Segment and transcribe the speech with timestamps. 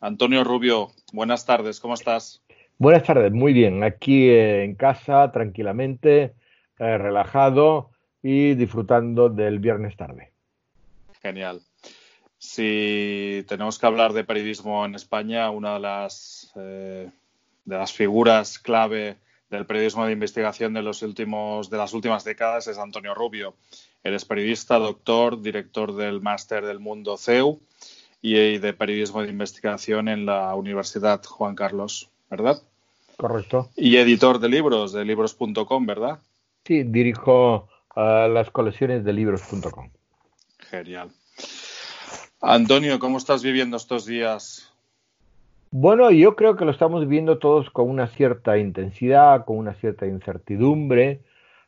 [0.00, 2.42] Antonio Rubio, buenas tardes, ¿cómo estás?
[2.78, 3.82] Buenas tardes, muy bien.
[3.82, 6.34] Aquí eh, en casa, tranquilamente,
[6.78, 7.90] eh, relajado
[8.22, 10.32] y disfrutando del viernes tarde.
[11.22, 11.62] Genial.
[12.38, 17.10] Si tenemos que hablar de periodismo en España, una de las, eh,
[17.64, 19.16] de las figuras clave
[19.48, 23.54] del periodismo de investigación de, los últimos, de las últimas décadas es Antonio Rubio.
[24.04, 27.60] Eres periodista, doctor, director del Máster del Mundo CEU
[28.20, 32.62] y de periodismo de investigación en la Universidad Juan Carlos, ¿verdad?
[33.16, 33.70] Correcto.
[33.76, 36.18] Y editor de libros, de libros.com, ¿verdad?
[36.64, 39.90] Sí, dirijo las colecciones de libros.com.
[40.58, 41.10] Genial.
[42.40, 44.72] Antonio, ¿cómo estás viviendo estos días?
[45.70, 50.06] Bueno, yo creo que lo estamos viviendo todos con una cierta intensidad, con una cierta
[50.06, 51.22] incertidumbre,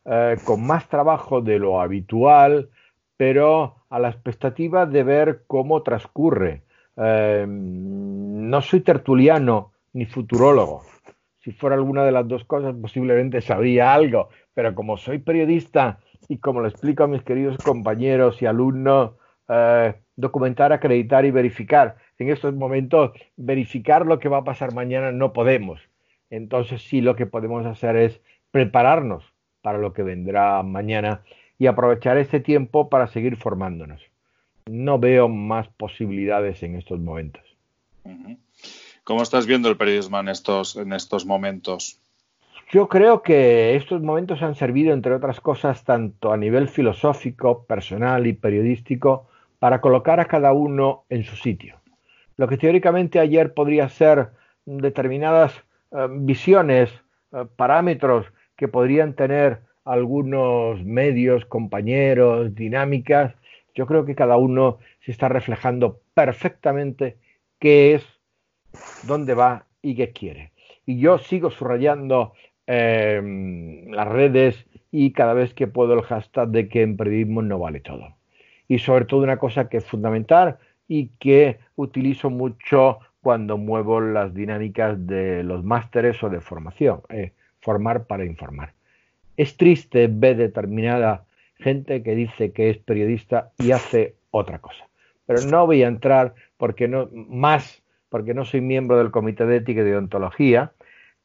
[0.05, 2.71] eh, con más trabajo de lo habitual,
[3.19, 6.63] pero a la expectativa de ver cómo transcurre.
[6.97, 10.83] Eh, no soy tertuliano ni futurólogo.
[11.41, 15.99] Si fuera alguna de las dos cosas, posiblemente sabría algo, pero como soy periodista
[16.29, 19.13] y como lo explico a mis queridos compañeros y alumnos,
[19.49, 21.97] eh, documentar, acreditar y verificar.
[22.19, 25.81] En estos momentos, verificar lo que va a pasar mañana no podemos.
[26.31, 28.21] Entonces, sí, lo que podemos hacer es
[28.53, 29.25] prepararnos
[29.61, 31.23] para lo que vendrá mañana
[31.59, 34.03] y aprovechar ese tiempo para seguir formándonos.
[34.67, 37.43] No veo más posibilidades en estos momentos.
[39.05, 42.01] ¿Cómo estás viendo el periodismo en estos, en estos momentos?
[42.71, 48.27] Yo creo que estos momentos han servido, entre otras cosas, tanto a nivel filosófico, personal
[48.27, 49.27] y periodístico,
[49.59, 51.77] para colocar a cada uno en su sitio.
[52.37, 54.29] Lo que teóricamente ayer podría ser
[54.67, 55.55] determinadas
[55.91, 56.91] eh, visiones,
[57.33, 63.35] eh, parámetros que podrían tener algunos medios, compañeros, dinámicas,
[63.75, 67.17] yo creo que cada uno se está reflejando perfectamente
[67.59, 68.05] qué es,
[69.07, 70.53] dónde va y qué quiere.
[70.85, 72.33] Y yo sigo subrayando
[72.67, 77.81] eh, las redes y cada vez que puedo el hashtag de que en no vale
[77.81, 78.17] todo.
[78.67, 84.35] Y sobre todo una cosa que es fundamental y que utilizo mucho cuando muevo las
[84.35, 88.78] dinámicas de los másteres o de formación, eh, formar para informar.
[89.39, 94.89] Es triste ver determinada gente que dice que es periodista y hace otra cosa.
[95.27, 99.57] Pero no voy a entrar porque no más porque no soy miembro del Comité de
[99.57, 100.73] Ética y de Ontología,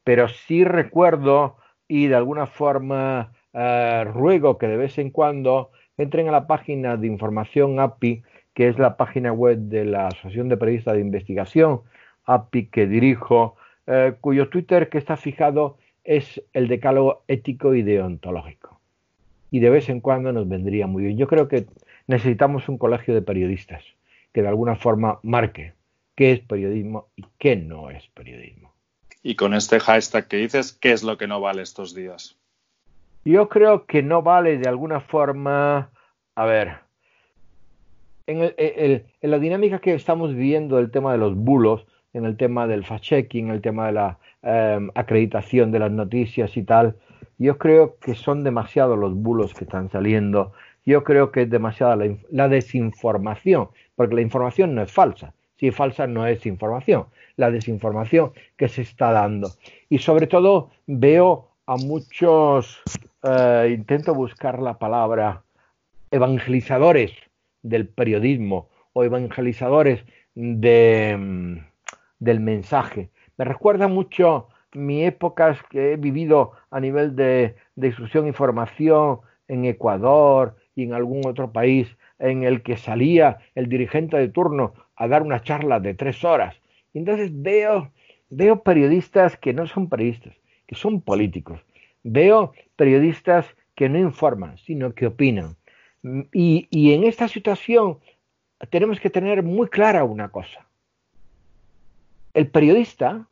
[0.03, 1.57] pero sí recuerdo
[1.87, 6.97] y de alguna forma eh, ruego que de vez en cuando entren a la página
[6.97, 11.81] de información API, que es la página web de la Asociación de Periodistas de Investigación,
[12.25, 13.55] API que dirijo,
[13.87, 18.79] eh, cuyo Twitter que está fijado es el decálogo ético y deontológico.
[19.51, 21.17] Y de vez en cuando nos vendría muy bien.
[21.17, 21.65] Yo creo que
[22.07, 23.83] necesitamos un colegio de periodistas
[24.33, 25.73] que de alguna forma marque
[26.15, 28.73] qué es periodismo y qué no es periodismo.
[29.21, 32.35] Y con este hashtag que dices, ¿qué es lo que no vale estos días?
[33.25, 35.91] Yo creo que no vale de alguna forma,
[36.35, 36.79] a ver,
[38.27, 42.67] en, en la dinámica que estamos viviendo el tema de los bulos, en el tema
[42.67, 46.97] del fact-checking, el tema de la Em, acreditación de las noticias y tal.
[47.37, 50.51] Yo creo que son demasiados los bulos que están saliendo.
[50.85, 51.95] Yo creo que es demasiada
[52.29, 55.33] la, desinformación, porque la información no es falsa.
[55.55, 57.05] Si es falsa, no es información.
[57.37, 59.49] La desinformación que se está dando.
[59.87, 62.81] Y sobre todo veo a muchos,
[63.23, 65.43] eh, intento buscar la palabra,
[66.11, 67.13] evangelizadores
[67.61, 70.03] del periodismo o evangelizadores
[70.35, 71.72] de, mm,
[72.23, 78.31] del mensaje me recuerda mucho mi épocas que he vivido a nivel de, instrucción y
[78.31, 81.87] formación en Ecuador y en algún otro país
[82.19, 86.55] en el que salía el dirigente de turno a dar una charla de tres horas.
[86.93, 87.91] Y entonces veo,
[88.29, 90.35] veo periodistas que no son periodistas,
[90.67, 91.59] que son políticos.
[92.03, 95.55] Veo periodistas que no informan, sino que opinan.
[96.31, 97.99] Y en esta situación
[98.69, 100.67] tenemos que tener muy clara una cosa
[102.33, 103.27] el periodista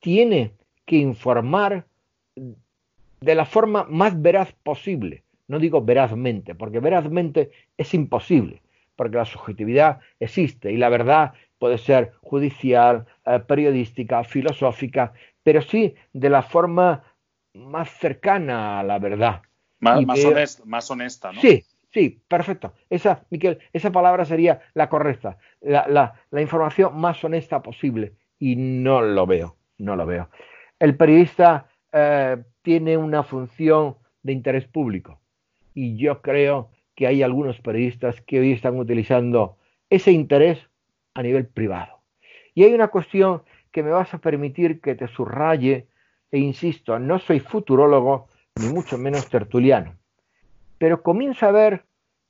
[0.00, 0.52] tiene
[0.84, 1.86] que informar
[2.34, 5.22] de la forma más veraz posible.
[5.48, 8.62] No digo verazmente, porque verazmente es imposible,
[8.96, 15.12] porque la subjetividad existe y la verdad puede ser judicial, eh, periodística, filosófica,
[15.42, 17.04] pero sí de la forma
[17.54, 19.42] más cercana a la verdad.
[19.78, 21.40] Más, honesta, más honesta, ¿no?
[21.40, 22.74] Sí, sí, perfecto.
[22.90, 29.26] Esa, Miquel, esa palabra sería la correcta la, información más honesta posible y no lo
[29.26, 30.28] veo, no lo veo.
[30.78, 35.20] El periodista eh, tiene una función de interés público
[35.74, 39.56] y yo creo que hay algunos periodistas que hoy están utilizando
[39.88, 40.58] ese interés
[41.14, 42.00] a nivel privado.
[42.54, 45.86] Y hay una cuestión que me vas a permitir que te subraye,
[46.30, 48.28] e insisto, no soy futurólogo,
[48.60, 49.96] ni mucho menos tertuliano,
[50.82, 51.84] pero comienza a ver,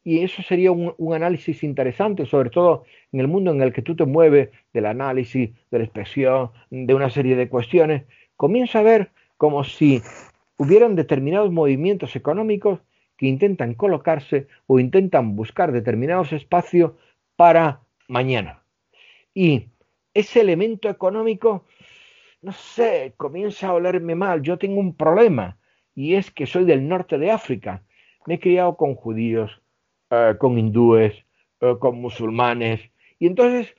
[0.04, 3.96] y eso sería un, análisis interesante, sobre todo en el mundo en el que tú
[3.96, 8.04] te mueves, del análisis, de la expresión, de una serie de cuestiones,
[8.37, 10.02] comienza a ver como si
[10.58, 12.81] hubieran determinados movimientos económicos
[13.16, 16.93] que intentan colocarse o intentan buscar determinados espacios
[17.37, 18.64] para mañana.
[19.32, 19.69] Y
[20.12, 21.64] ese elemento económico,
[22.43, 24.43] no sé, comienza a olerme mal.
[24.43, 25.56] Yo tengo un problema
[25.94, 27.82] y es que soy del norte de África.
[28.26, 29.62] Me he criado con judíos,
[30.10, 31.24] eh, con hindúes,
[31.60, 32.80] eh, con musulmanes
[33.19, 33.74] y entonces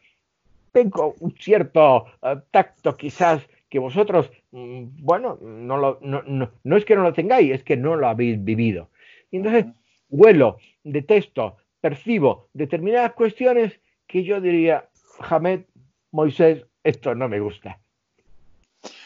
[0.71, 6.23] tengo un cierto eh, tacto quizás que vosotros, mm, bueno, no, lo, no,
[6.63, 8.89] no, es que no lo tengáis, es que no lo habéis vivido.
[9.31, 9.65] Y entonces
[10.09, 15.65] huelo, detesto, percibo determinadas cuestiones que yo diría, Hamed,
[16.11, 17.82] Moisés, esto no me gusta.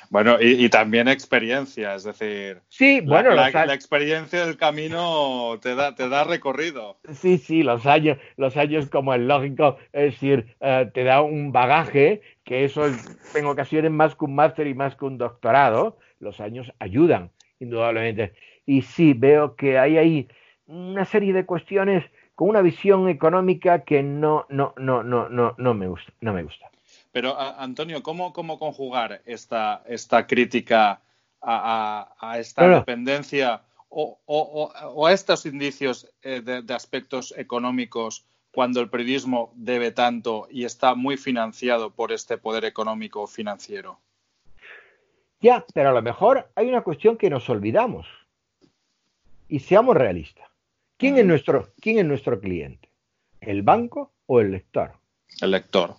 [0.09, 5.95] Bueno, y, también experiencia, es decir, sí, bueno, la, la, experiencia del camino te da,
[5.95, 6.97] te da recorrido.
[7.13, 11.51] Sí, sí, los años, los años como el lógico, es decir, uh, te da un
[11.51, 15.97] bagaje, que eso es, en ocasiones más que un máster y más que un doctorado,
[16.19, 18.33] los años ayudan, indudablemente.
[18.65, 20.27] Y sí, veo que hay ahí
[20.67, 22.03] una serie de cuestiones
[22.35, 26.43] con una visión económica que no, no, no, no, no, no me gusta, no me
[26.43, 26.69] gusta.
[27.17, 31.01] Pero, Antonio, ¿cómo, cómo conjugar esta, esta crítica
[31.41, 32.75] a, a, esta claro.
[32.77, 39.51] dependencia o, o, o, a estos indicios eh, de, de, aspectos económicos cuando el periodismo
[39.55, 43.99] debe tanto y está muy financiado por este poder económico financiero?
[45.41, 48.05] Ya, pero a lo mejor hay una cuestión que nos olvidamos.
[49.47, 50.47] Y seamos realistas.
[50.97, 52.89] ¿Quién, es nuestro, ¿Quién es nuestro cliente?
[53.41, 54.91] ¿El banco o el lector?
[55.41, 55.95] El lector.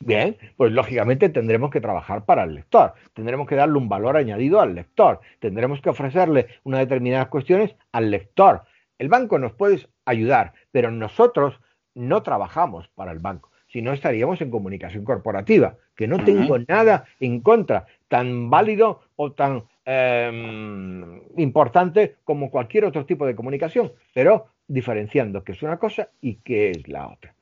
[0.00, 4.60] Bien, pues lógicamente tendremos que trabajar para el lector, tendremos que darle un valor añadido
[4.60, 8.62] al lector, tendremos que ofrecerle unas determinadas cuestiones al lector.
[8.98, 11.60] El banco nos puede ayudar, pero nosotros
[11.94, 16.58] no trabajamos para el banco, si no estaríamos en comunicación corporativa, que no tengo uh
[16.58, 16.64] -huh.
[16.68, 23.92] nada en contra, tan válido o tan eh, importante como cualquier otro tipo de comunicación,
[24.14, 27.34] pero diferenciando qué es una cosa y qué es la otra.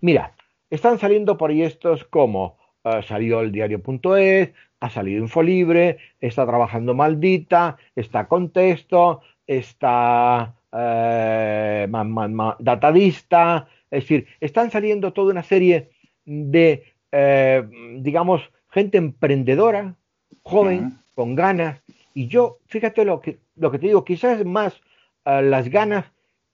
[0.00, 0.32] Mira,
[0.70, 4.50] están saliendo proyectos como uh, salió el diario.es,
[4.80, 14.04] ha salido Infolibre, está trabajando Maldita, está Contexto, está eh, man, man, man, Datadista, es
[14.04, 15.90] decir, están saliendo toda una serie
[16.24, 17.62] de, eh,
[17.98, 19.96] digamos, gente emprendedora,
[20.42, 21.14] joven, uh -huh.
[21.14, 21.82] con ganas,
[22.14, 24.80] y yo, fíjate lo que, lo que te digo, quizás más
[25.26, 26.04] uh, las ganas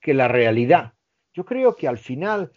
[0.00, 0.92] que la realidad.
[1.34, 2.50] Yo creo que al final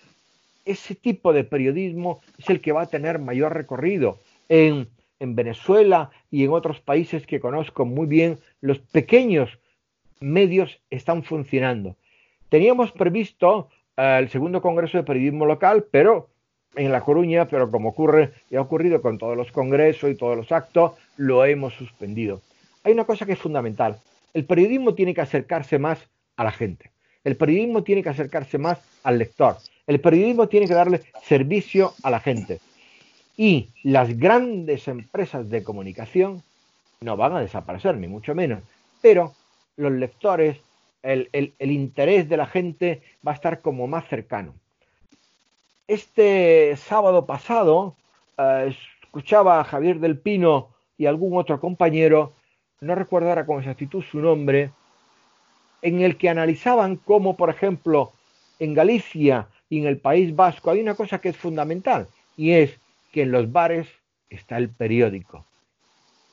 [0.69, 4.19] ese tipo de periodismo es el que va a tener mayor recorrido.
[4.47, 4.87] En,
[5.19, 9.59] en, Venezuela y en otros países que conozco muy bien, los pequeños
[10.19, 11.95] medios están funcionando.
[12.49, 16.29] Teníamos previsto uh, el segundo Congreso de Periodismo Local, pero
[16.75, 20.37] en La Coruña, pero como ocurre y ha ocurrido con todos los congresos y todos
[20.37, 22.41] los actos, lo hemos suspendido.
[22.83, 23.97] Hay una cosa que es fundamental.
[24.33, 26.07] El periodismo tiene que acercarse más
[26.37, 26.91] a la gente.
[27.23, 29.57] El periodismo tiene que acercarse más al lector.
[29.87, 32.59] El periodismo tiene que darle servicio a la gente.
[33.35, 36.43] Y las grandes empresas de comunicación
[37.01, 38.63] no van a desaparecer, ni mucho menos.
[39.01, 39.33] Pero
[39.77, 40.57] los lectores,
[41.01, 44.53] el, interés de la gente va a estar como más cercano.
[45.87, 47.95] Este sábado pasado
[48.37, 48.69] uh,
[49.03, 52.33] escuchaba a Javier del Pino y algún otro compañero,
[52.81, 54.71] no recuerdo con exactitud su nombre,
[55.81, 58.11] en el que analizaban cómo, por ejemplo,
[58.59, 62.79] en Galicia y en el País Vasco hay una cosa que es fundamental y es
[63.11, 63.87] que en los bares
[64.29, 65.45] está el periódico.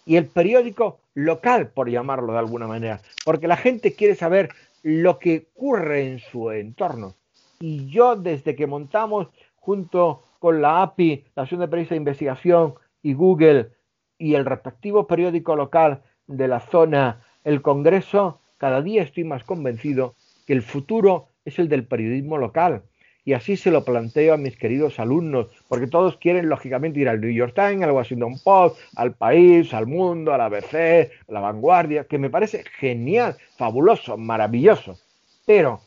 [0.04, 4.50] Y el periódico local, por llamarlo de alguna manera, porque la gente quiere saber
[4.82, 7.14] lo que ocurre en su entorno.
[7.58, 12.74] Y yo desde que montamos junto con la API, la Asociación de Periodistas de Investigación
[13.02, 13.70] y Google
[14.18, 20.14] y el respectivo periódico local de la zona, el Congreso, cada día estoy más convencido
[20.46, 22.82] que el futuro es el del periodismo local.
[23.24, 27.20] Y así se lo planteo a mis queridos alumnos, porque todos quieren, lógicamente, ir al
[27.20, 31.40] New York Times, al Washington Post, al País, al Mundo, a la ABC, a la
[31.40, 34.96] Vanguardia, que me parece genial, fabuloso, maravilloso.
[35.44, 35.80] Pero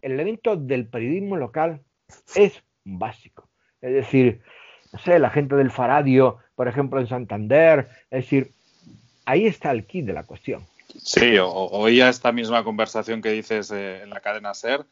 [0.00, 1.80] el elemento del periodismo local
[2.34, 3.48] es básico.
[3.80, 4.42] Es decir,
[4.92, 8.50] no sé, la gente del Faradio, por ejemplo, en Santander, es decir,
[9.24, 10.66] ahí está el kit de la cuestión.
[10.98, 14.84] Sí, o, oía esta misma conversación que dices eh, en la cadena SER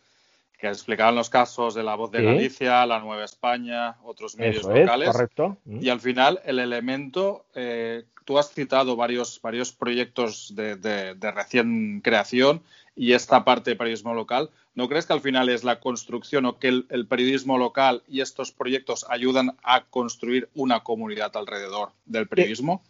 [0.61, 5.09] que explicaban los casos de La Voz de Galicia, La Nueva España, otros medios locales.
[5.09, 5.57] correcto.
[5.65, 12.03] Y al final, el elemento, eh, tú has citado varios, varios proyectos de, de, recién
[12.03, 12.63] creación
[12.95, 14.51] y esta parte de periodismo local.
[14.75, 18.53] ¿No crees que al final es la construcción o que el, periodismo local y estos
[18.53, 22.83] proyectos ayudan a construir una comunidad alrededor del periodismo?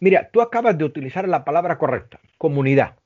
[0.00, 2.96] Mira, tú acabas de utilizar la palabra correcta, comunidad.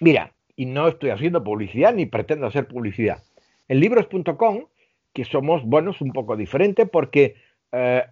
[0.00, 3.22] Mira, y no estoy haciendo publicidad ni pretendo hacer publicidad.
[3.68, 4.66] En libros.com,
[5.12, 7.36] que somos, bueno, es un poco diferente porque
[7.72, 8.04] eh,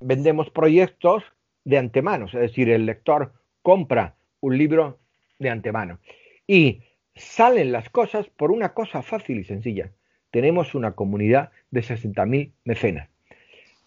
[0.00, 1.22] vendemos proyectos
[1.64, 4.98] de antemano, es decir, el lector compra un libro
[5.38, 5.98] de antemano.
[6.46, 6.82] Y
[7.14, 9.92] salen las cosas por una cosa fácil y sencilla.
[10.30, 13.08] Tenemos una comunidad de 60.000 mecenas.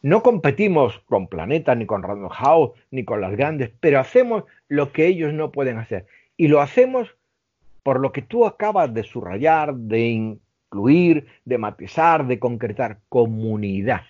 [0.01, 4.91] No competimos con Planeta, ni con Random House, ni con las grandes, pero hacemos lo
[4.91, 6.07] que ellos no pueden hacer.
[6.37, 7.15] Y lo hacemos
[7.83, 14.01] por lo que tú acabas de subrayar, de incluir, de matizar, de concretar, comunidad.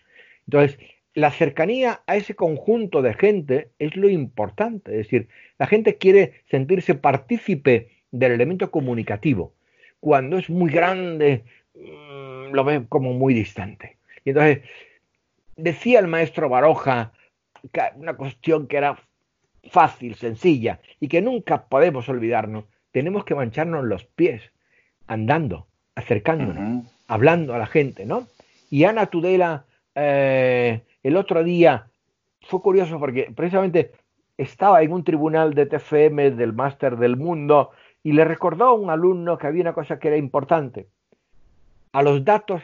[0.48, 0.80] Entonces,
[1.14, 5.28] la cercanía a ese conjunto de gente es lo importante, es decir,
[5.60, 9.54] la gente quiere sentirse partícipe del elemento comunicativo.
[10.00, 11.44] Cuando es muy grande,
[11.76, 13.98] mm, lo ve como muy distante.
[14.24, 14.62] Y entonces,
[15.62, 17.12] decía el maestro Baroja
[17.96, 18.98] una cuestión que era
[19.70, 24.42] fácil, sencilla, y que nunca podemos olvidarnos, tenemos que mancharnos los pies,
[25.08, 28.28] andando, acercándonos, hablando a la gente, ¿no?
[28.70, 29.66] Y Ana Tudela,
[29.96, 31.88] eh, el otro día,
[32.42, 33.92] fue curioso porque precisamente
[34.38, 37.72] estaba en un tribunal de TFM del Máster del Mundo
[38.04, 40.88] y le recordó a un alumno que había una cosa que era importante.
[41.92, 42.64] A los datos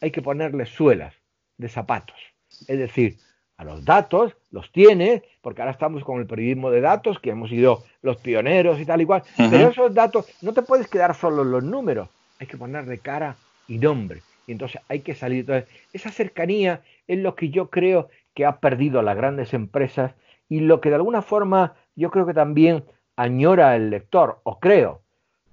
[0.00, 1.14] hay que ponerle suelas
[1.56, 2.33] de zapatos.
[2.68, 3.18] Es decir,
[3.56, 7.50] a los datos, los tiene, porque ahora estamos con el periodismo de datos, que hemos
[7.50, 11.42] sido los pioneros y tal y cual, pero esos datos no te puedes quedar solo
[11.42, 12.08] en los números,
[12.40, 13.36] hay que ponerle cara
[13.68, 15.40] y nombre, y entonces hay que salir.
[15.40, 20.14] Entonces, esa cercanía es lo que yo creo que ha perdido las grandes empresas
[20.48, 22.84] y lo que de alguna forma yo creo que también
[23.16, 25.02] añora el lector, o creo.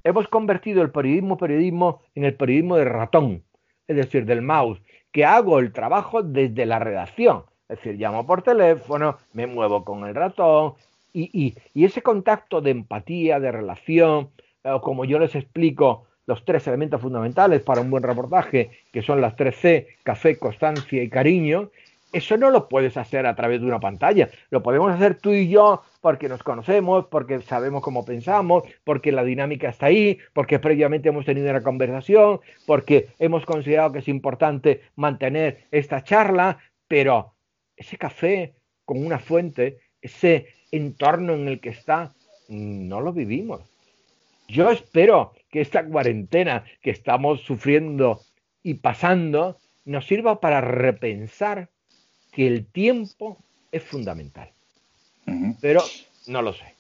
[0.04, 3.44] Hemos convertido el periodismo periodismo en el periodismo de ratón,
[3.88, 4.82] es decir, del mouse,
[5.12, 7.44] que hago el trabajo desde la redacción.
[7.70, 10.74] Es decir, llamo por teléfono, me muevo con el ratón
[11.14, 14.30] y, ese contacto de empatía, de relación,
[14.64, 19.20] o como yo les explico, los tres elementos fundamentales para un buen reportaje, que son
[19.22, 21.70] las tres C, café, constancia y cariño,
[22.12, 24.30] eso no lo puedes hacer a través de una pantalla.
[24.50, 29.24] Lo podemos hacer tú y yo porque nos conocemos, porque sabemos cómo pensamos, porque la
[29.24, 34.82] dinámica está ahí, porque previamente hemos tenido una conversación, porque hemos considerado que es importante
[34.96, 37.34] mantener esta charla, pero
[37.78, 42.14] ese café con una fuente, ese entorno en el que está,
[42.50, 43.62] no lo vivimos.
[44.48, 48.20] Yo espero que esta cuarentena que estamos sufriendo
[48.64, 51.70] y pasando nos sirva para repensar
[52.32, 53.38] que el tiempo
[53.72, 54.52] es fundamental.
[55.62, 55.82] Pero
[56.28, 56.76] no lo sé.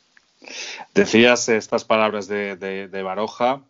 [0.93, 3.61] Decías estas palabras de, Baroja.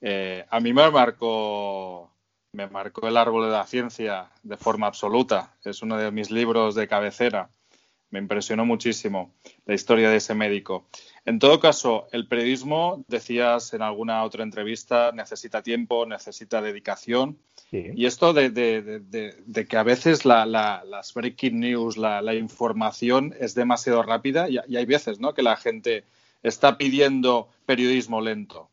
[0.00, 2.10] Eh, a mí me marcó
[2.54, 5.54] me marcó el árbol de la ciencia de forma absoluta.
[5.64, 7.50] Es uno de mis libros de cabecera.
[8.14, 9.34] Me impresionó muchísimo
[9.66, 10.86] la historia de ese médico.
[11.24, 17.36] En todo caso, el periodismo, decías en alguna otra entrevista, necesita tiempo, necesita dedicación.
[17.72, 18.46] Y esto de,
[19.68, 25.18] que a veces las breaking news, la, información es demasiado rápida y, y hay veces
[25.18, 25.34] ¿no?
[25.34, 26.04] que la gente
[26.44, 28.70] está pidiendo periodismo lento.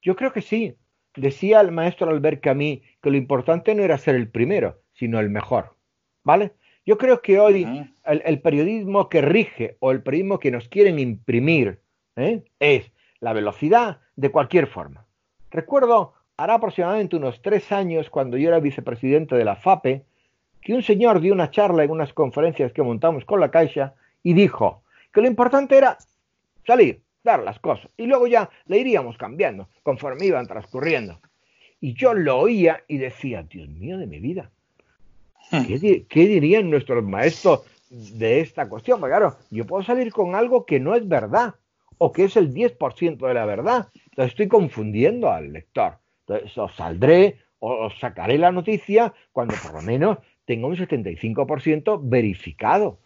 [0.00, 0.76] Yo creo que sí.
[1.14, 5.28] Decía el maestro Albert Camus que lo importante no era ser el primero, sino el
[5.28, 5.76] mejor.
[6.24, 6.52] ¿Vale?
[6.86, 7.66] Yo creo que hoy
[8.04, 11.80] el, periodismo que rige o el periodismo que nos quieren imprimir
[12.14, 12.44] ¿eh?
[12.60, 15.04] es la velocidad de cualquier forma.
[15.50, 20.04] Recuerdo, hará aproximadamente unos tres años, cuando yo era vicepresidente de la FAPE,
[20.60, 24.34] que un señor dio una charla en unas conferencias que montamos con la Caixa y
[24.34, 25.98] dijo que lo importante era
[26.64, 27.90] salir, dar las cosas.
[27.96, 31.20] Y luego ya le iríamos cambiando conforme iban transcurriendo.
[31.80, 34.50] Y yo lo oía y decía, Dios mío de mi vida,
[35.50, 39.00] ¿qué, dirían nuestros maestros de esta cuestión?
[39.00, 41.54] Porque claro, yo puedo salir con algo que no es verdad
[41.98, 43.88] o que es el 10% de la verdad.
[43.94, 45.98] Entonces estoy confundiendo al lector.
[46.26, 52.00] Entonces os saldré o os sacaré la noticia cuando por lo menos tenga un 75%
[52.02, 52.98] verificado.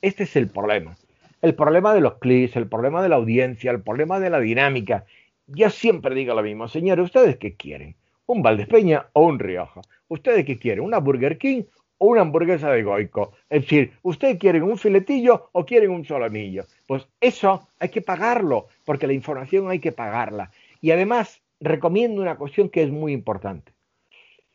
[0.00, 0.96] Este es el problema
[1.42, 5.04] el problema de los clics, el problema de la audiencia, el problema de la dinámica.
[5.46, 7.96] Ya siempre digo lo mismo, señores, ¿ustedes qué quieren?
[8.26, 9.80] ¿Un Valdespeña o un Rioja?
[10.08, 10.84] ¿Ustedes qué quieren?
[10.84, 11.62] ¿Una Burger King
[11.98, 13.32] o una hamburguesa de Goico?
[13.50, 16.64] Es decir, ¿ustedes quieren un filetillo o quieren un solomillo?
[16.86, 20.50] Pues eso hay que pagarlo, porque la información hay que pagarla.
[20.80, 23.72] Y además, recomiendo una cuestión que es muy importante.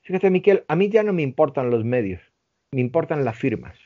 [0.02, 2.22] Fíjate, Miquel, a mí ya no me importan los medios,
[2.72, 3.78] me importan las firmas.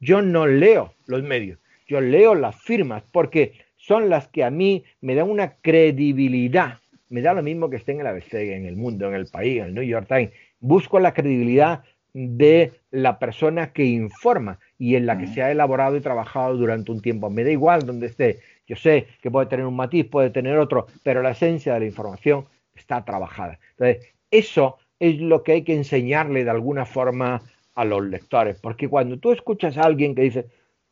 [0.00, 4.84] Yo no leo los medios, yo leo las firmas porque son las que a mí
[5.00, 6.80] me dan una credibilidad.
[7.08, 9.58] Me da lo mismo que esté en el ABC, en el mundo, en el país,
[9.58, 10.30] en el New York Times.
[10.60, 15.96] Busco la credibilidad de la persona que informa y en la que se ha elaborado
[15.96, 17.30] y trabajado durante un tiempo.
[17.30, 18.40] Me da igual donde esté.
[18.66, 21.86] Yo sé que puede tener un matiz, puede tener otro, pero la esencia de la
[21.86, 23.58] información está trabajada.
[23.70, 27.42] Entonces, eso es lo que hay que enseñarle de alguna forma
[27.74, 30.46] a los lectores, porque cuando tú escuchas a alguien que dice,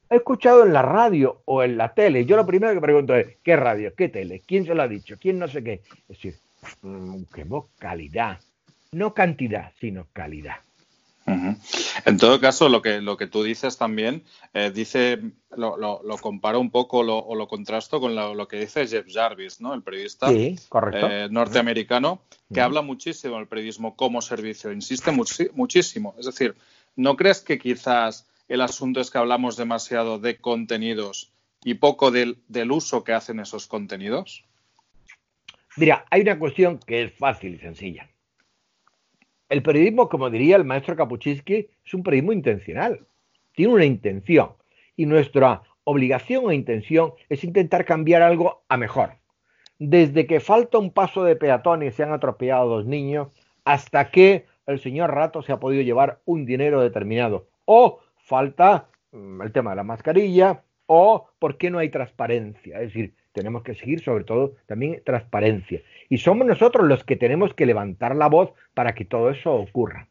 [0.09, 3.37] he escuchado en la radio o en la tele, yo lo primero que pregunto es,
[3.43, 3.95] ¿qué radio?
[3.95, 4.43] ¿Qué tele?
[4.47, 5.17] ¿Quién se lo ha dicho?
[5.21, 5.83] ¿Quién no sé qué?
[6.09, 6.35] Es decir,
[6.83, 7.45] mm, qué
[7.79, 8.41] calidad,
[8.93, 10.57] no cantidad, sino calidad.
[12.05, 15.21] En todo caso, lo que, lo que tú dices también, eh, dice,
[15.57, 19.75] lo, lo, comparo un poco o lo contrasto con lo, que dice Jeff Jarvis, ¿no?
[19.75, 22.23] el periodista eh, norteamericano,
[22.53, 26.15] que habla muchísimo del periodismo como servicio, insiste muchísimo.
[26.19, 26.55] Es decir,
[26.97, 31.33] ¿no crees que quizás el asunto es que hablamos demasiado de contenidos
[31.63, 34.45] y poco del, del uso que hacen esos contenidos?
[35.77, 38.11] Mira, hay una cuestión que es fácil y sencilla.
[39.50, 43.04] El periodismo, como diría el maestro Kapuczynski, es un periodismo intencional.
[43.52, 44.52] Tiene una intención.
[44.95, 49.16] Y nuestra obligación o intención es intentar cambiar algo a mejor.
[49.80, 53.28] Desde que falta un paso de peatones y se han atropellado dos niños,
[53.64, 57.49] hasta que el señor Rato se ha podido llevar un dinero determinado.
[57.64, 62.76] O falta mm, el tema de la mascarilla, o por qué no hay transparencia.
[62.76, 65.83] Es decir, tenemos que seguir sobre todo también transparencia.
[66.09, 70.09] Y somos nosotros los que tenemos que levantar la voz para que todo eso ocurra.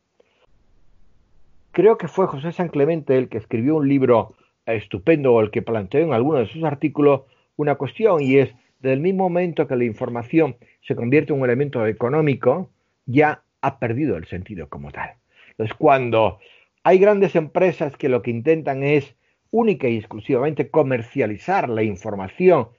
[1.72, 4.36] Creo que fue José San Clemente el que escribió un libro
[4.66, 7.22] estupendo o el que planteó en alguno de sus artículos
[7.56, 11.86] una cuestión y es, del mismo momento que la información se convierte en un elemento
[11.86, 12.70] económico,
[13.06, 15.12] ya ha perdido el sentido como tal.
[15.52, 16.40] Entonces, cuando
[16.84, 19.16] hay grandes empresas que lo que intentan es
[19.52, 22.70] única y exclusivamente comercializar la información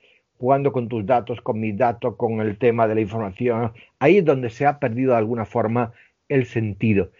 [0.40, 3.72] jugando con tus datos, con mis datos, con el tema de la información.
[3.98, 5.92] Ahí es donde se ha perdido de alguna forma
[6.30, 7.10] el sentido.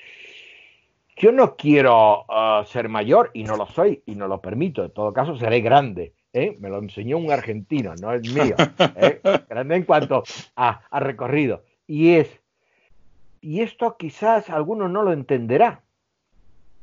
[1.17, 4.83] Yo no quiero uh, ser mayor y no lo soy y no lo permito.
[4.83, 6.15] En todo caso, seré grande.
[6.33, 6.57] ¿eh?
[6.61, 8.57] Me lo enseñó un argentino, no es mío.
[8.97, 9.21] ¿eh?
[9.51, 10.23] Grande en cuanto
[10.57, 11.63] a, a recorrido.
[11.87, 12.41] Y es,
[13.43, 15.83] y esto quizás alguno no lo entenderá.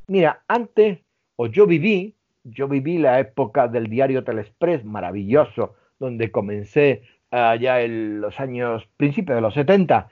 [0.06, 1.00] Mira, antes,
[1.36, 8.22] o yo viví, yo viví la época del diario Telexpress, maravilloso, donde comencé allá en
[8.22, 10.10] los años, principios de los 70,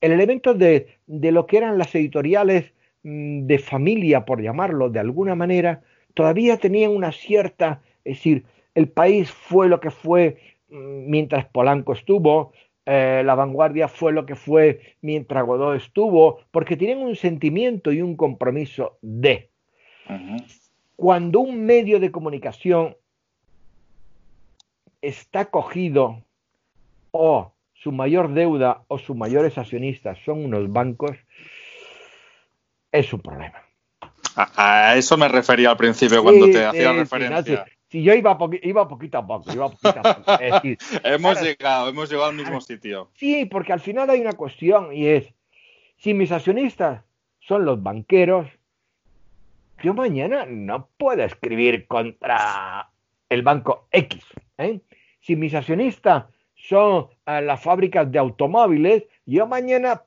[0.00, 5.00] el elemento de, de lo que eran las editoriales mm, de familia, por llamarlo de
[5.00, 5.82] alguna manera,
[6.14, 11.92] todavía tenían una cierta, es decir, el país fue lo que fue mm, mientras Polanco
[11.92, 12.52] estuvo,
[12.86, 18.02] eh, la vanguardia fue lo que fue mientras Godot estuvo, porque tienen un sentimiento y
[18.02, 19.50] un compromiso de.
[20.96, 22.96] Cuando un medio de comunicación
[25.02, 26.22] está cogido
[27.10, 31.16] o su mayor deuda o sus mayores accionistas son unos bancos,
[32.92, 33.62] es un problema.
[34.36, 37.64] A, eso me refería al principio cuando te hacía referencia.
[37.88, 40.32] si yo iba, iba poquito a poco, iba poquito a poco.
[41.04, 43.10] hemos llegado, hemos llegado al mismo sitio.
[43.14, 45.24] Sí, porque al final hay una cuestión y es,
[45.96, 47.02] si mis accionistas
[47.40, 48.46] son los banqueros,
[49.82, 52.90] yo mañana no puedo escribir contra
[53.30, 54.22] el banco X.
[54.58, 54.80] ¿eh?
[55.54, 60.02] Accionistas son eh, las fábricas de automóviles, yo mañana,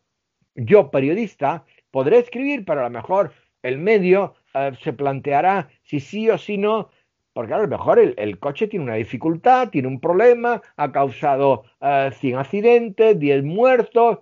[0.55, 3.31] yo periodista, podré escribir, pero a lo mejor
[3.61, 6.89] el medio eh, se planteará si sí o si no,
[7.33, 12.37] porque a lo mejor el, coche tiene una dificultad, tiene un problema, ha causado 100
[12.37, 14.19] accidentes, 10 muertos.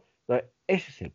[0.68, 1.14] Ese es, el,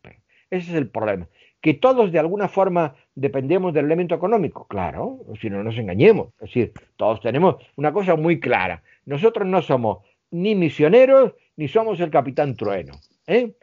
[0.51, 1.27] ese es el problema.
[1.59, 6.27] Que todos de alguna forma dependemos del elemento económico, claro, si no nos engañemos.
[6.35, 8.83] Es decir, todos tenemos una cosa muy clara.
[9.05, 12.93] Nosotros no somos ni misioneros ni somos el capitán trueno.
[13.25, 13.53] ¿eh?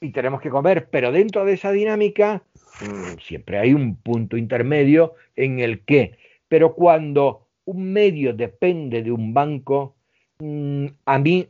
[0.00, 2.44] Y tenemos que comer, pero dentro de esa dinámica
[2.80, 9.10] mm, siempre hay un punto intermedio en el que, pero cuando un medio depende de
[9.10, 9.96] un banco,
[10.38, 11.48] mm, a mí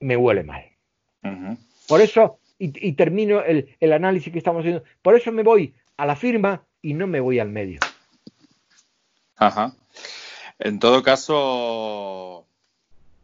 [0.00, 0.62] me huele mal.
[1.88, 6.06] Por eso, y, termino el, el análisis que estamos haciendo, por eso me voy a
[6.06, 7.80] la firma y no me voy al medio.
[9.36, 9.74] Ajá.
[10.60, 12.46] En todo caso,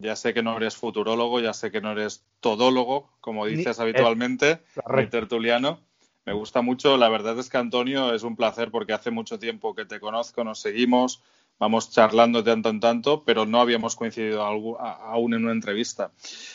[0.00, 4.58] ya sé que no eres futurólogo, ya sé que no eres todólogo, como dices habitualmente,
[4.92, 5.78] mi tertuliano.
[6.24, 6.96] Me gusta mucho.
[6.96, 10.42] La verdad es que Antonio es un placer porque hace mucho tiempo que te conozco,
[10.42, 11.22] nos seguimos,
[11.60, 16.10] vamos charlando de tanto en tanto, pero no habíamos coincidido aún en una entrevista.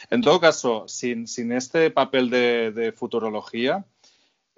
[0.10, 3.86] En todo caso, sin, este papel de, futurología,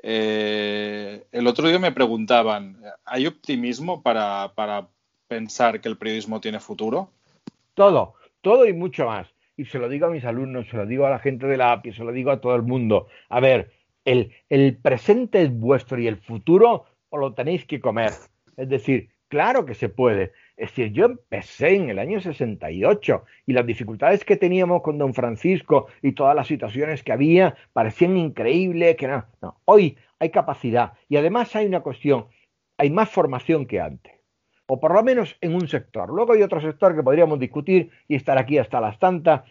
[0.04, 4.54] eh, el otro día me preguntaban, ¿hay optimismo para,
[5.28, 7.12] pensar que el periodismo tiene futuro?
[7.74, 9.28] Todo, todo y mucho más.
[9.58, 11.74] Y se lo digo a mis alumnos, se lo digo a la gente de la
[11.74, 13.08] API, se lo digo a todo el mundo.
[13.28, 13.72] A ver,
[14.06, 18.12] el, el presente es vuestro y el futuro os lo tenéis que comer.
[18.58, 20.34] Es decir, Claro que se puede.
[20.58, 25.14] Es decir, yo empecé en el año 68 y las dificultades que teníamos con don
[25.14, 28.98] Francisco y todas las situaciones que había parecían increíbles.
[28.98, 29.62] Que no, no.
[29.66, 32.26] Hoy hay capacidad y además hay una cuestión,
[32.78, 34.14] hay más formación que antes.
[34.66, 36.10] O por lo menos en un sector.
[36.10, 39.42] Luego hay otro sector que podríamos discutir y estar aquí hasta las tantas.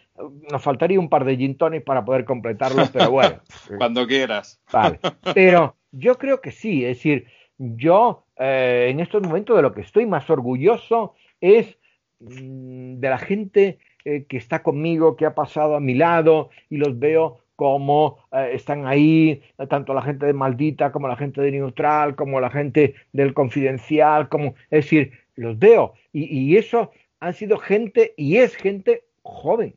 [0.51, 3.39] Nos faltaría un par de gintones para poder completarlo, pero bueno.
[3.77, 4.61] Cuando quieras.
[4.71, 4.99] Vale.
[5.33, 6.85] Pero yo creo que sí.
[6.85, 7.27] Es decir,
[7.59, 11.77] yo eh, en estos momentos de lo que estoy más orgulloso es
[12.19, 16.77] mm, de la gente eh, que está conmigo, que ha pasado a mi lado y
[16.77, 21.51] los veo como eh, están ahí, tanto la gente de Maldita como la gente de
[21.51, 25.93] Neutral, como la gente del Confidencial, como, es decir, los veo.
[26.13, 29.75] Y, y eso han sido gente y es gente joven,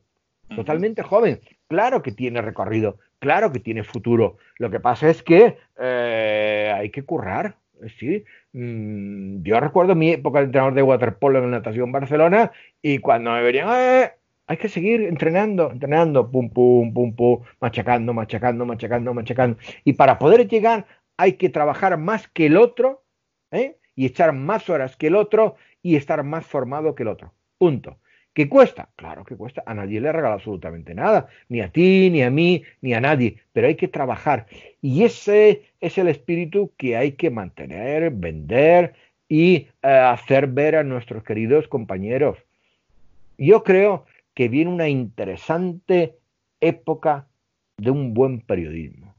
[0.54, 1.40] totalmente joven.
[1.66, 4.36] Claro que tiene recorrido, claro que tiene futuro.
[4.58, 7.56] Lo que pasa es que hay que currar,
[7.98, 8.24] sí.
[8.52, 13.32] Mm, yo recuerdo mi época de entrenador de waterpolo en la natación Barcelona y cuando
[13.32, 14.12] me verían, eh,
[14.46, 19.58] hay que seguir entrenando, entrenando, pum, pum, pum, pum, machacando, machacando, machacando, machacando.
[19.84, 23.04] Y para poder llegar hay que trabajar más que el otro,
[23.50, 23.78] ¿eh?
[23.94, 27.32] y echar más horas que el otro y estar más formado que el otro.
[27.58, 27.98] Punto.
[28.34, 28.88] ¿Qué cuesta?
[28.96, 29.62] Claro que cuesta.
[29.66, 31.28] A nadie le regala absolutamente nada.
[31.48, 33.38] Ni a ti, ni a mí, ni a nadie.
[33.52, 34.46] Pero hay que trabajar.
[34.80, 38.94] Y ese es el espíritu que hay que mantener, vender
[39.28, 42.38] y eh, hacer ver a nuestros queridos compañeros.
[43.36, 46.16] Yo creo que viene una interesante
[46.60, 47.26] época
[47.76, 49.14] de un buen periodismo.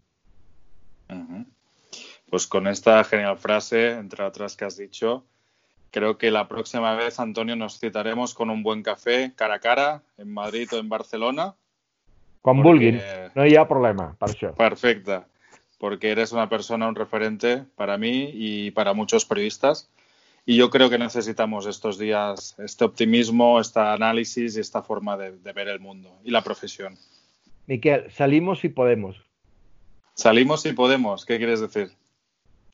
[2.30, 5.26] Pues con esta genial frase, entre otras que has dicho,
[5.94, 10.02] Creo que la próxima vez, Antonio, nos citaremos con un buen café cara a cara
[10.18, 11.54] en Madrid o en Barcelona.
[12.42, 13.00] Con Bulgin,
[13.36, 14.18] no hay problema,
[14.58, 15.28] Perfecta,
[15.78, 19.88] porque eres una persona, un referente para mí y para muchos periodistas.
[20.48, 25.38] Y yo creo que necesitamos estos días este optimismo, este análisis y esta forma de,
[25.38, 26.98] de ver el mundo y la profesión.
[27.68, 29.22] Miquel, salimos y podemos.
[30.16, 31.92] Salimos y podemos, ¿qué quieres decir?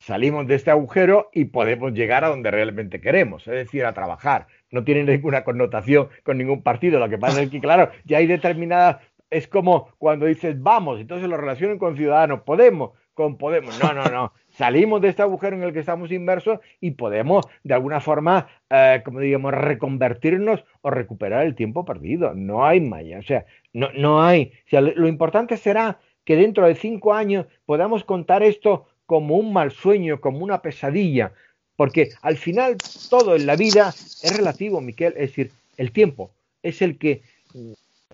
[0.00, 4.48] Salimos de este agujero y podemos llegar a donde realmente queremos, es decir, a trabajar.
[4.70, 6.98] No tiene ninguna connotación con ningún partido.
[6.98, 8.96] Lo que pasa es que, claro, ya hay determinadas.
[9.28, 13.78] Es como cuando dices vamos, entonces lo relacionan con ciudadanos, podemos, con podemos.
[13.80, 14.32] No, no, no.
[14.48, 19.02] Salimos de este agujero en el que estamos inmersos y podemos, de alguna forma, eh,
[19.04, 22.34] como digamos, reconvertirnos o recuperar el tiempo perdido.
[22.34, 23.18] No hay malla.
[23.18, 24.52] O sea, no, no hay.
[24.66, 29.52] O sea, lo importante será que dentro de cinco años podamos contar esto como un
[29.52, 31.32] mal sueño, como una pesadilla,
[31.74, 32.76] porque al final
[33.10, 36.30] todo en la vida es relativo, Miquel, es decir, el tiempo
[36.62, 37.20] es el que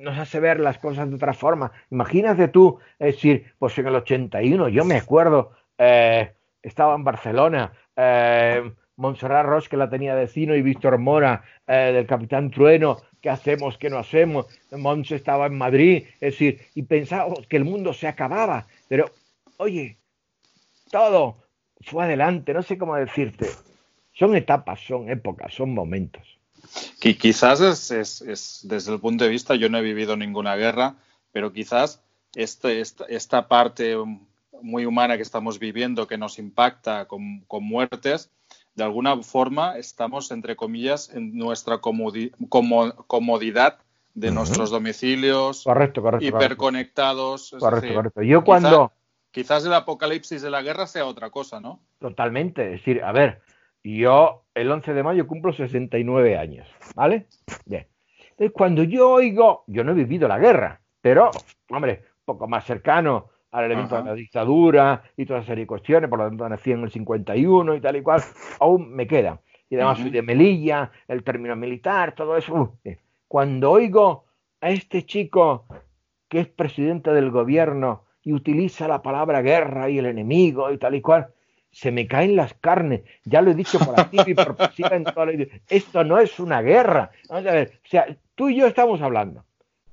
[0.00, 1.70] nos hace ver las cosas de otra forma.
[1.90, 6.32] Imagínate tú, es decir, pues en el 81, yo me acuerdo, eh,
[6.62, 12.06] estaba en Barcelona, eh, Montserrat Roche que la tenía vecino y Víctor Mora eh, del
[12.06, 14.46] Capitán Trueno, ¿qué hacemos, qué no hacemos?
[14.72, 19.11] Mons estaba en Madrid, es decir, y pensábamos que el mundo se acababa, pero
[19.59, 19.98] oye,
[20.90, 21.37] todo
[21.81, 23.51] fue adelante, no sé cómo decirte.
[24.12, 26.38] Son etapas, son épocas, son momentos.
[27.01, 30.96] Que quizás es, desde el punto de vista, yo no he vivido ninguna guerra,
[31.33, 32.03] pero quizás
[32.35, 33.96] este, esta, parte
[34.62, 38.31] muy humana que estamos viviendo, que nos impacta con, muertes,
[38.75, 43.79] de alguna forma estamos, entre comillas, en nuestra comodidad
[44.14, 47.55] de nuestros domicilios, correcto, correcto, hiperconectados.
[47.59, 48.22] Correcto, correcto.
[48.22, 48.92] Yo cuando,
[49.37, 51.81] quizás el apocalipsis de la guerra sea otra cosa, ¿no?
[51.99, 52.64] Totalmente.
[52.64, 53.42] Es decir, a ver,
[53.85, 57.27] yo el 11 de mayo cumplo 69 años, ¿vale?
[57.66, 57.87] Bien.
[58.31, 61.31] Entonces, cuando yo oigo, yo no he vivido la guerra, pero,
[61.68, 66.09] hombre, poco más cercano al elemento de la dictadura y toda esa serie de cuestiones,
[66.09, 68.22] por lo tanto nací en el 51 y tal y cual,
[68.59, 69.42] aún me queda.
[69.68, 72.55] Y además soy de Melilla, el término militar, todo eso.
[72.55, 72.90] Uh,
[73.29, 74.25] cuando oigo
[74.62, 75.66] a este chico
[76.27, 80.96] que es presidente del gobierno y utiliza la palabra guerra y el enemigo y tal
[80.96, 81.28] y cual,
[81.70, 83.02] se me caen las carnes.
[83.24, 84.56] Ya lo he dicho por aquí y por
[84.92, 85.46] en toda la...
[85.68, 87.12] Esto no es una guerra.
[87.28, 89.44] Vamos a ver, o sea, tú y yo estamos hablando.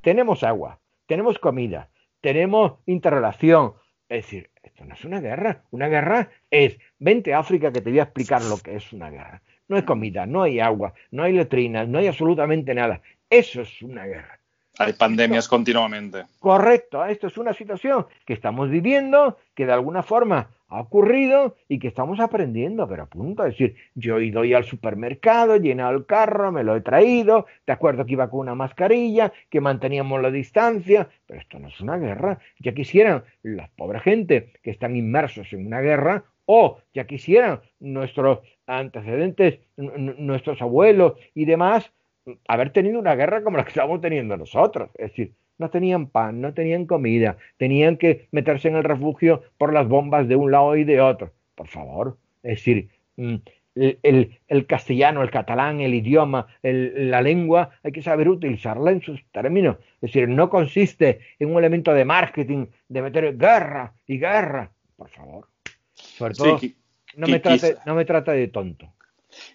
[0.01, 1.89] Tenemos agua, tenemos comida,
[2.21, 3.73] tenemos interrelación.
[4.09, 5.61] Es decir, esto no es una guerra.
[5.69, 9.11] Una guerra es, vente a África que te voy a explicar lo que es una
[9.11, 9.43] guerra.
[9.67, 12.99] no hay comida, no hay agua, no hay letrinas, no hay absolutamente nada.
[13.29, 14.39] Eso es una guerra.
[14.79, 16.23] Hay pandemias continuamente.
[16.39, 21.77] Correcto, esto es una situación que estamos viviendo, que de alguna forma ha ocurrido y
[21.77, 23.45] que estamos aprendiendo, pero a punto.
[23.45, 27.45] Es decir, yo he ido al supermercado, he llenado el carro, me lo he traído,
[27.67, 31.79] de acuerdo que iba con una mascarilla, que manteníamos la distancia, pero esto no es
[31.79, 32.39] una guerra.
[32.57, 38.39] Ya quisieran la pobre gente que están inmersos en una guerra, o ya quisieran nuestros
[38.65, 41.91] antecedentes, nuestros abuelos y demás,
[42.47, 44.89] haber tenido una guerra como la que estamos teniendo nosotros.
[44.95, 49.73] Es decir, no tenían pan, no tenían comida, tenían que meterse en el refugio por
[49.73, 51.31] las bombas de un lado y de otro.
[51.55, 53.35] Por favor, es decir, mm,
[53.75, 59.77] el, castellano, el catalán, el idioma, la lengua, hay que saber utilizarla en sus términos.
[59.95, 64.71] Es decir, no consiste en un elemento de marketing, de meter guerra y guerra.
[64.95, 65.47] Por favor.
[65.93, 66.59] Sobre todo,
[67.15, 68.93] no, me trate, no me trata de tonto.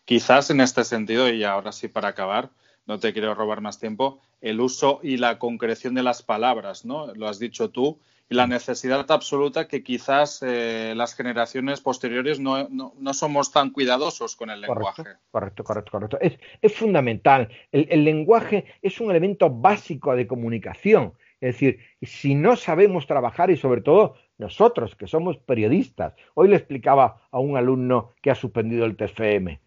[0.05, 2.51] Quizás en este sentido, y ahora sí para acabar,
[2.87, 7.15] no te quiero robar más tiempo, el uso y la concreción de las palabras, ¿no?
[7.15, 12.69] Lo has dicho tú, y la necesidad absoluta que quizás eh, las generaciones posteriores no,
[13.15, 15.03] somos tan cuidadosos con el lenguaje.
[15.31, 16.19] Correcto, correcto, correcto.
[16.21, 17.49] Es, es fundamental.
[17.73, 21.15] El, lenguaje es un elemento básico de comunicación.
[21.41, 26.57] Es decir, si no sabemos trabajar y sobre todo nosotros que somos periodistas, hoy le
[26.57, 29.61] explicaba a un alumno que ha suspendido el TFM,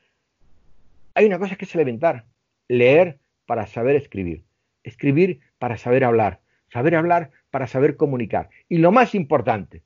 [1.13, 2.26] hay una cosa que es elemental,
[2.67, 4.43] leer para saber escribir,
[4.84, 8.50] escribir para saber hablar, saber hablar para saber comunicar.
[8.69, 9.84] Y lo más importante,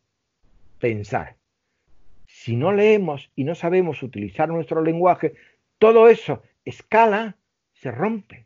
[0.80, 1.36] pensar.
[2.28, 5.34] Si no leemos y no sabemos utilizar nuestro lenguaje,
[5.80, 7.38] todo eso escala,
[7.74, 8.46] se rompe.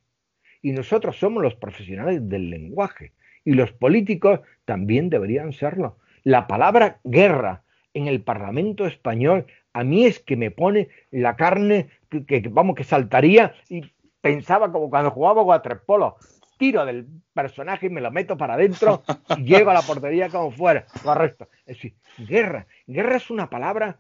[0.62, 3.14] Y nosotros somos los profesionales del lenguaje.
[3.46, 5.98] Y los políticos también deberían serlo.
[6.24, 7.64] La palabra guerra
[7.94, 12.84] en el Parlamento español a mí es que me pone la carne que, vamos que
[12.84, 13.84] saltaría y
[14.22, 16.18] pensaba como cuando jugaba waterpolo.
[16.58, 19.04] Tiro del personaje y me lo meto para adentro
[19.38, 20.86] y llego a la portería como fuera.
[21.04, 21.48] Correcto.
[21.66, 22.68] Es decir guerra.
[22.86, 24.00] Guerra es una palabra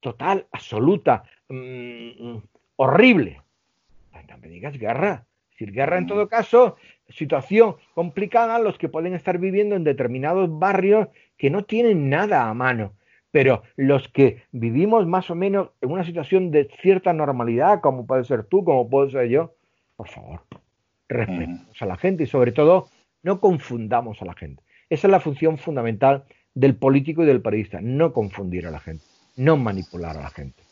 [0.00, 2.36] total absoluta mm,
[2.76, 3.42] horrible.
[4.28, 5.26] No me digas guerra.
[5.50, 6.76] Decir guerra en todo caso
[7.08, 12.54] situación complicada los que pueden estar viviendo en determinados barrios que no tienen nada a
[12.54, 12.92] mano
[13.30, 18.24] pero los que vivimos más o menos en una situación de cierta normalidad, como puede
[18.24, 19.54] ser tú, como puedo ser yo,
[19.96, 20.40] por favor,
[21.08, 22.88] respetemos a la gente y sobre todo
[23.22, 24.62] no confundamos a la gente.
[24.88, 29.04] Esa es la función fundamental del político y del periodista, no confundir a la gente,
[29.36, 30.62] no manipular a la gente.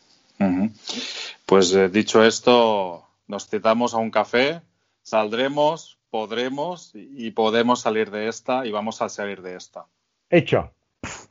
[1.45, 4.61] Pues eh, dicho esto, nos citamos a un café,
[5.01, 9.85] saldremos, podremos y podemos salir de esta y vamos a salir de esta.
[10.29, 10.71] Hecho.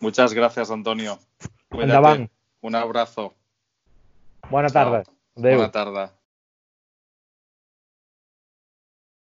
[0.00, 1.18] Muchas gracias, Antonio.
[1.70, 3.34] Un abrazo.
[4.50, 5.06] Buenas tardes.
[5.34, 6.10] Buena tarde.